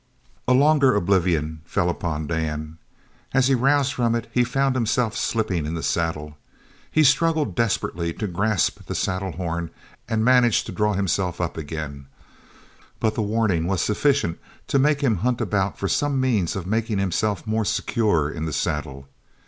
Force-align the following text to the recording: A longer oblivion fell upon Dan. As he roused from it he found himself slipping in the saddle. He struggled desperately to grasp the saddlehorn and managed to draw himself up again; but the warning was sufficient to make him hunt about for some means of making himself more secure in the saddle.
A 0.47 0.53
longer 0.55 0.95
oblivion 0.95 1.61
fell 1.63 1.87
upon 1.87 2.25
Dan. 2.25 2.79
As 3.35 3.49
he 3.49 3.53
roused 3.53 3.93
from 3.93 4.15
it 4.15 4.27
he 4.33 4.43
found 4.43 4.73
himself 4.73 5.15
slipping 5.15 5.67
in 5.67 5.75
the 5.75 5.83
saddle. 5.83 6.37
He 6.89 7.03
struggled 7.03 7.53
desperately 7.53 8.11
to 8.13 8.25
grasp 8.25 8.83
the 8.87 8.95
saddlehorn 8.95 9.69
and 10.09 10.25
managed 10.25 10.65
to 10.65 10.71
draw 10.71 10.93
himself 10.93 11.39
up 11.39 11.55
again; 11.55 12.07
but 12.99 13.13
the 13.13 13.21
warning 13.21 13.67
was 13.67 13.79
sufficient 13.83 14.39
to 14.69 14.79
make 14.79 15.01
him 15.01 15.17
hunt 15.17 15.39
about 15.39 15.77
for 15.77 15.87
some 15.87 16.19
means 16.19 16.55
of 16.55 16.65
making 16.65 16.97
himself 16.97 17.45
more 17.45 17.63
secure 17.63 18.27
in 18.27 18.45
the 18.45 18.53
saddle. 18.53 19.07